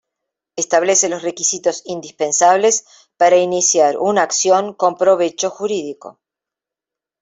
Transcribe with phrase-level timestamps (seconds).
[0.55, 2.85] Establece los requisitos indispensables
[3.17, 6.19] para iniciar una acción con provecho jurídico.